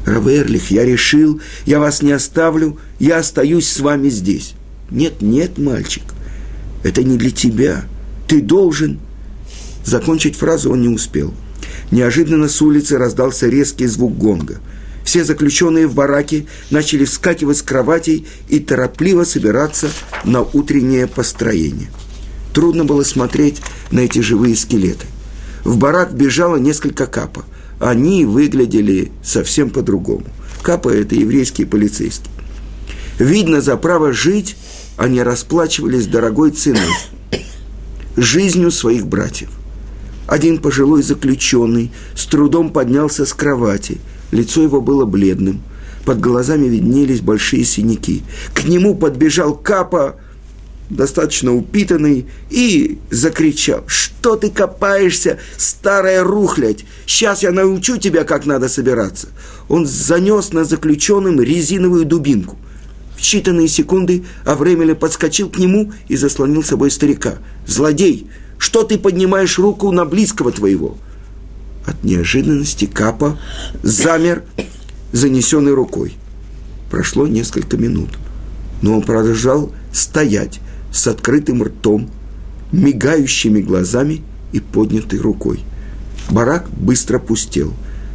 [0.07, 4.55] Раверлих, я решил, я вас не оставлю, я остаюсь с вами здесь.
[4.91, 6.05] Нет, нет, мальчик,
[6.85, 7.85] это не для тебя.
[8.29, 8.99] Ты должен...
[9.85, 11.33] Закончить фразу он не успел.
[11.93, 14.59] Неожиданно с улицы раздался резкий звук гонга.
[15.07, 19.89] Все заключенные в бараке начали вскакивать с кроватей и торопливо собираться
[20.25, 21.89] на утреннее построение.
[22.53, 25.07] Трудно было смотреть на эти живые скелеты.
[25.65, 27.47] В барак бежало несколько капа–
[27.79, 30.25] они выглядели совсем по-другому.
[30.63, 32.33] Капа– это еврейские полицейские.
[33.19, 34.57] Видно, за право жить
[34.97, 36.81] они расплачивались дорогой ценой–
[38.17, 39.51] жизнью своих братьев.
[40.27, 43.99] Один пожилой заключенный с трудом поднялся с кровати,
[44.31, 45.63] лицо его было бледным,
[46.05, 48.23] под глазами виднелись большие синяки.
[48.55, 50.17] К нему подбежал Капа,
[50.89, 58.69] достаточно упитанный, и закричал, что ты копаешься, старая рухлядь, сейчас я научу тебя, как надо
[58.69, 59.29] собираться.
[59.69, 62.57] Он занес на заключенным резиновую дубинку.
[63.17, 67.39] В считанные секунды Авремеля подскочил к нему и заслонил собой старика.
[67.67, 70.99] «Злодей, что ты поднимаешь руку на близкого твоего?»
[71.87, 73.39] От неожиданности Капа
[73.83, 74.43] замер,
[75.13, 76.15] занесенной рукой.
[76.91, 78.11] Прошло несколько минут,
[78.83, 80.61] но он продолжал стоять,
[80.93, 82.11] с открытым ртом,
[82.73, 84.23] мигающими глазами
[84.53, 85.61] и поднятой рукой.
[86.31, 87.73] Барак быстро пустел.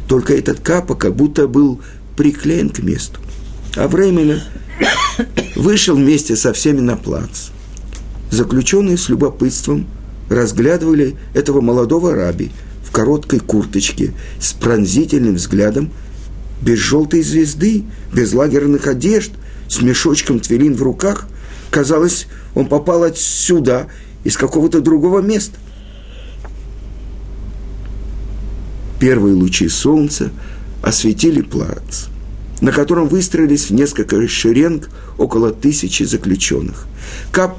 [0.08, 1.80] Только этот капа как будто был
[2.16, 3.20] приклеен к месту.
[3.76, 4.42] А Времеля
[5.56, 7.50] вышел вместе со всеми на плац.
[8.30, 9.86] Заключенные с любопытством
[10.28, 12.50] разглядывали этого молодого раби
[12.92, 15.90] в короткой курточке с пронзительным взглядом,
[16.60, 19.32] без желтой звезды, без лагерных одежд,
[19.66, 21.26] с мешочком твилин в руках.
[21.70, 23.88] Казалось, он попал отсюда,
[24.24, 25.56] из какого-то другого места.
[29.00, 30.30] Первые лучи солнца
[30.82, 32.08] осветили плац,
[32.60, 36.86] на котором выстроились в несколько шеренг около тысячи заключенных.
[37.32, 37.58] Кап,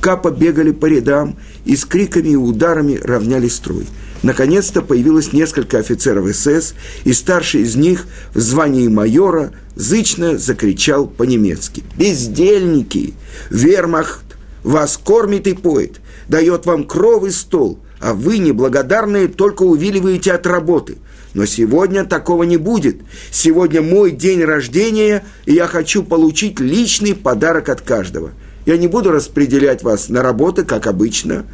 [0.00, 3.84] капа бегали по рядам и с криками и ударами равняли строй.
[4.22, 11.84] Наконец-то появилось несколько офицеров СС, и старший из них в звании майора зычно закричал по-немецки.
[11.96, 13.14] «Бездельники!
[13.50, 14.24] Вермахт
[14.64, 20.46] вас кормит и поет, дает вам кров и стол, а вы, неблагодарные, только увиливаете от
[20.46, 20.98] работы.
[21.34, 22.96] Но сегодня такого не будет.
[23.30, 28.32] Сегодня мой день рождения, и я хочу получить личный подарок от каждого.
[28.66, 31.46] Я не буду распределять вас на работы, как обычно.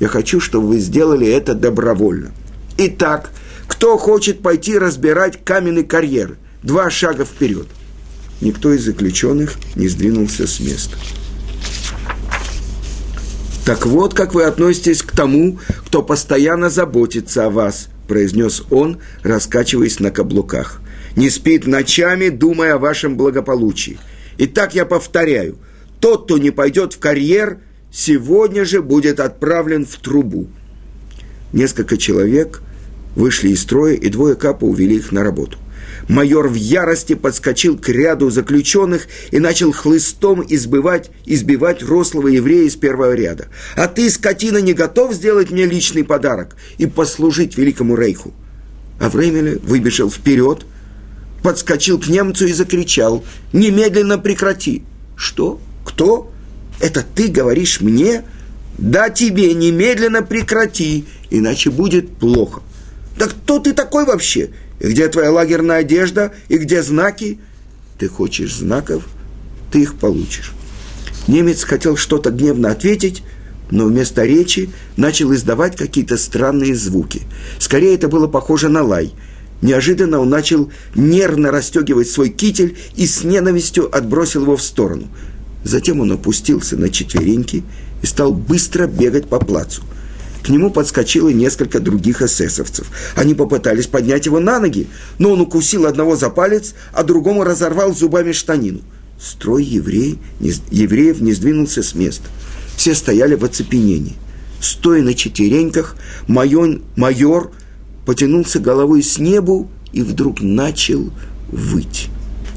[0.00, 2.32] Я хочу, чтобы вы сделали это добровольно.
[2.76, 3.30] Итак,
[3.66, 6.36] кто хочет пойти разбирать каменный карьер?
[6.62, 7.66] Два шага вперед.
[8.40, 10.96] Никто из заключенных не сдвинулся с места.
[13.64, 20.00] Так вот, как вы относитесь к тому, кто постоянно заботится о вас, произнес он, раскачиваясь
[20.00, 20.80] на каблуках.
[21.16, 23.98] Не спит ночами, думая о вашем благополучии.
[24.38, 25.58] Итак, я повторяю,
[26.00, 27.58] тот, кто не пойдет в карьер,
[27.90, 30.48] сегодня же будет отправлен в трубу.
[31.52, 32.62] Несколько человек
[33.16, 35.58] вышли из строя, и двое капа увели их на работу.
[36.08, 42.76] Майор в ярости подскочил к ряду заключенных и начал хлыстом избивать, избивать рослого еврея из
[42.76, 43.48] первого ряда.
[43.76, 48.32] «А ты, скотина, не готов сделать мне личный подарок и послужить великому рейху?»
[49.00, 50.64] А Времеле выбежал вперед,
[51.42, 54.82] подскочил к немцу и закричал «Немедленно прекрати!»
[55.14, 55.60] «Что?
[55.84, 56.30] Кто?
[56.80, 58.24] Это ты говоришь мне?»
[58.78, 62.62] «Да тебе немедленно прекрати, иначе будет плохо».
[63.18, 64.50] «Да кто ты такой вообще?
[64.80, 66.32] И где твоя лагерная одежда?
[66.48, 67.38] И где знаки?
[67.98, 69.04] Ты хочешь знаков?
[69.72, 70.52] Ты их получишь.
[71.26, 73.22] Немец хотел что-то гневно ответить,
[73.70, 77.22] но вместо речи начал издавать какие-то странные звуки.
[77.58, 79.12] Скорее, это было похоже на лай.
[79.60, 85.08] Неожиданно он начал нервно расстегивать свой китель и с ненавистью отбросил его в сторону.
[85.68, 87.62] Затем он опустился на четвереньки
[88.00, 89.82] и стал быстро бегать по плацу.
[90.42, 92.86] К нему подскочило несколько других эсэсовцев.
[93.16, 94.86] Они попытались поднять его на ноги,
[95.18, 98.80] но он укусил одного за палец, а другому разорвал зубами штанину.
[99.20, 102.24] Строй еврей, не, евреев не сдвинулся с места.
[102.74, 104.16] Все стояли в оцепенении.
[104.60, 105.96] Стоя на четвереньках,
[106.28, 107.52] майор, майор
[108.06, 111.12] потянулся головой с небу и вдруг начал
[111.52, 112.08] выть.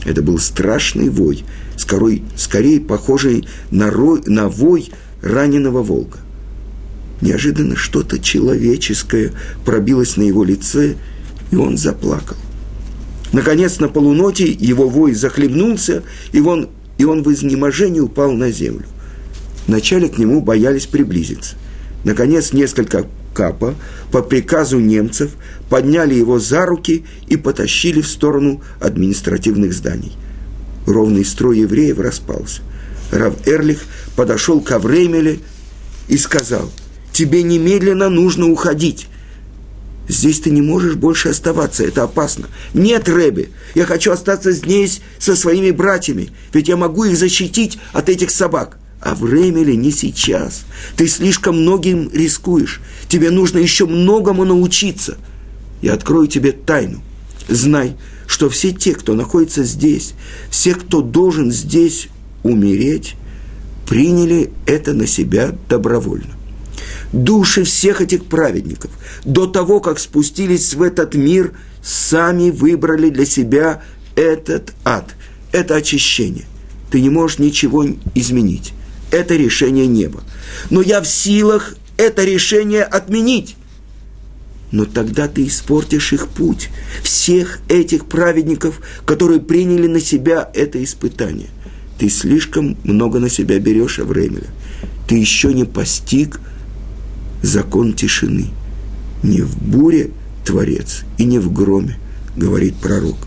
[0.06, 1.44] Это был страшный вой,
[1.78, 4.92] скорой, скорее похожий на, рой, на вой
[5.22, 6.20] раненого волка.
[7.22, 9.32] Неожиданно что-то человеческое
[9.64, 10.96] пробилось на его лице,
[11.52, 12.38] и он заплакал.
[13.32, 18.86] Наконец, на полуноте его вой захлебнулся, и он, и он в изнеможении упал на землю.
[19.68, 21.56] Вначале к нему боялись приблизиться.
[22.04, 23.76] Наконец, несколько капа
[24.12, 25.32] по приказу немцев
[25.70, 30.14] подняли его за руки и потащили в сторону административных зданий.
[30.86, 32.62] Ровный строй евреев распался.
[33.12, 33.80] Рав Эрлих
[34.16, 35.40] подошел к Авремеле
[36.08, 36.72] и сказал–
[37.12, 39.08] тебе немедленно нужно уходить.
[40.08, 42.48] Здесь ты не можешь больше оставаться, это опасно.
[42.74, 48.10] Нет, Рэби, я хочу остаться здесь со своими братьями, ведь я могу их защитить от
[48.10, 48.78] этих собак.
[49.02, 50.64] А время ли не сейчас?
[50.96, 52.82] Ты слишком многим рискуешь.
[53.08, 55.18] Тебе нужно еще многому научиться.
[55.82, 57.02] Я открою тебе тайну.
[57.50, 57.96] Знай,
[58.28, 60.14] что все те, кто находится здесь,
[60.50, 62.10] все, кто должен здесь
[62.44, 63.16] умереть,
[63.88, 66.36] приняли это на себя добровольно
[67.12, 68.92] души всех этих праведников,
[69.26, 73.84] до того, как спустились в этот мир, сами выбрали для себя
[74.16, 75.16] этот ад,
[75.52, 76.46] это очищение.
[76.90, 77.86] Ты не можешь ничего
[78.16, 78.74] изменить.
[79.12, 80.24] Это решение неба.
[80.70, 83.56] Но я в силах это решение отменить.
[84.72, 86.70] Но тогда ты испортишь их путь,
[87.04, 91.50] всех этих праведников, которые приняли на себя это испытание.
[92.00, 94.48] Ты слишком много на себя берешь, Авремеля.
[95.08, 96.40] Ты еще не постиг–
[97.42, 98.48] закон тишины.
[99.24, 100.12] Не в буре
[100.46, 101.98] Творец и не в громе,
[102.36, 103.18] говорит пророк.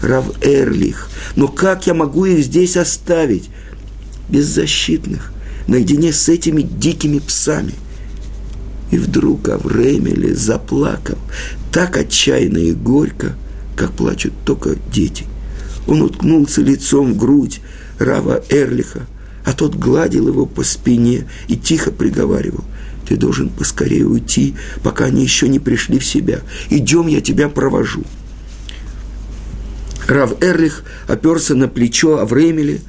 [0.00, 3.50] Рав Эрлих, но как я могу их здесь оставить?
[4.32, 5.32] Беззащитных,
[5.68, 7.74] наедине с этими дикими псами.
[8.90, 11.18] И вдруг Авремеле заплакал
[11.70, 13.34] так отчаянно и горько,
[13.76, 15.24] как плачут только дети.
[15.86, 17.60] Он уткнулся лицом в грудь
[17.98, 19.06] Рава Эрлиха,
[19.44, 22.64] а тот гладил его по спине и тихо приговаривал.
[23.08, 26.40] Ты должен поскорее уйти, пока они еще не пришли в себя.
[26.70, 28.04] Идем, я тебя провожу.
[30.06, 32.80] Рав Эрлих оперся на плечо Авремеле.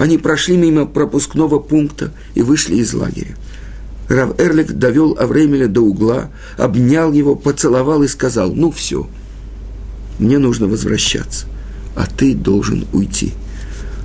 [0.00, 3.36] Они прошли мимо пропускного пункта и вышли из лагеря.
[4.08, 9.06] Рав Эрлих довел Авремеля до угла, обнял его, поцеловал и сказал, ну все,
[10.18, 11.46] мне нужно возвращаться,
[11.94, 13.34] а ты должен уйти.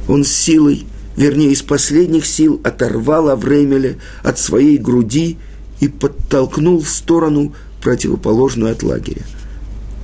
[0.10, 0.86] Он с силой
[1.16, 5.38] вернее, из последних сил оторвал Авремеля от своей груди
[5.80, 9.22] и подтолкнул в сторону, противоположную от лагеря.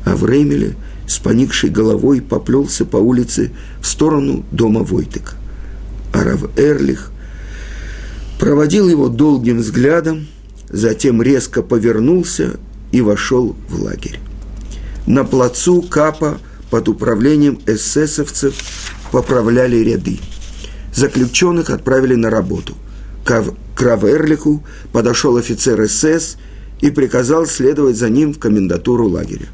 [0.05, 0.73] Авремеля
[1.05, 5.40] с поникшей головой поплелся по улице в сторону дома Войтыка.
[6.13, 6.23] А
[6.57, 7.11] Эрлих
[8.39, 10.27] проводил его долгим взглядом,
[10.69, 12.59] затем резко повернулся
[12.91, 14.19] и вошел в лагерь.
[15.05, 16.39] На плацу Капа
[16.69, 18.55] под управлением эсэсовцев
[19.11, 20.19] поправляли ряды–
[20.93, 22.75] Заключенных отправили на работу.
[23.23, 23.43] К
[23.75, 26.37] Краверлиху подошел офицер СС
[26.81, 29.47] и приказал следовать за ним в комендатуру лагеря.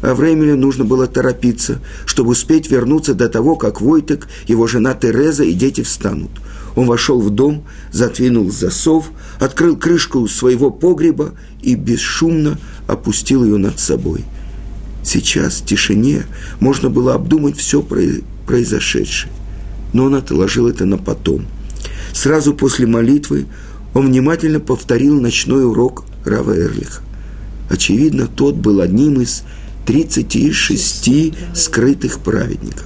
[0.00, 5.44] А времени нужно было торопиться, чтобы успеть вернуться до того, как Войтек, его жена Тереза
[5.44, 6.30] и дети встанут.
[6.76, 13.80] Он вошел в дом, затвинул засов, открыл крышку своего погреба и бесшумно опустил ее над
[13.80, 14.24] собой.
[15.02, 16.26] Сейчас в тишине
[16.60, 17.82] можно было обдумать все
[18.46, 19.32] произошедшее
[19.92, 21.46] но он отложил это на потом.
[22.12, 23.46] Сразу после молитвы
[23.94, 27.02] он внимательно повторил ночной урок Рава Эрлиха.
[27.70, 29.44] Очевидно, тот был одним из
[29.88, 32.84] 36 скрытых праведников.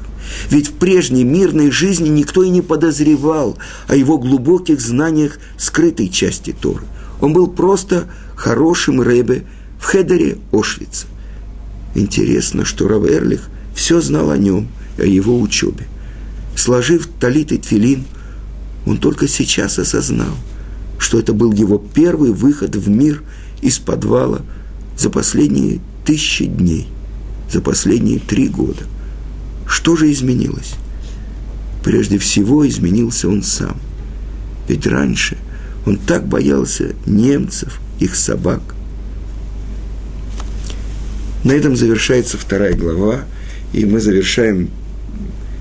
[0.51, 6.55] Ведь в прежней мирной жизни никто и не подозревал о его глубоких знаниях скрытой части
[6.59, 6.85] Торы.
[7.21, 9.43] Он был просто хорошим ребе
[9.81, 11.07] в Хедере Ошвица.
[11.97, 15.89] Интересно, что Рав Эрлих все знал о нем, о его учебе.
[16.55, 18.05] Сложив талит и тфилин,
[18.87, 20.37] он только сейчас осознал,
[20.99, 23.25] что это был его первый выход в мир
[23.61, 24.43] из подвала
[24.97, 26.89] за последние тысячи дней,
[27.51, 28.85] за последние три года.
[29.67, 30.75] Что же изменилось?
[31.85, 33.77] Прежде всего изменился он сам.
[34.69, 35.37] Ведь раньше
[35.85, 38.61] он так боялся немцев, их собак.
[41.45, 43.25] На этом завершается вторая глава,
[43.73, 44.71] и мы завершаем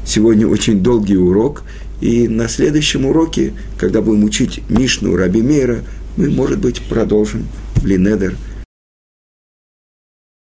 [0.05, 1.63] сегодня очень долгий урок.
[2.01, 5.83] И на следующем уроке, когда будем учить Мишну Раби Мейра,
[6.17, 7.47] мы, может быть, продолжим
[7.81, 8.35] Блинедер–